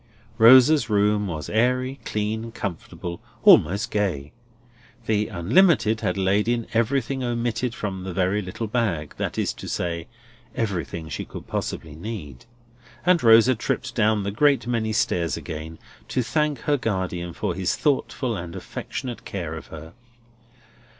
[0.39, 4.31] Rosa's room was airy, clean, comfortable, almost gay.
[5.05, 9.67] The Unlimited had laid in everything omitted from the very little bag (that is to
[9.69, 10.07] say,
[10.55, 12.45] everything she could possibly need),
[13.05, 15.77] and Rosa tripped down the great many stairs again,
[16.07, 19.93] to thank her guardian for his thoughtful and affectionate care of her.